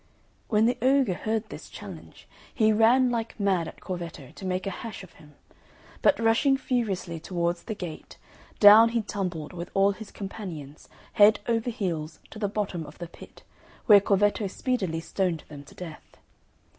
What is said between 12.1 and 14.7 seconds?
to the bottom of the pit, where Corvetto